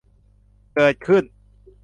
[0.73, 1.23] เกิดขึ้น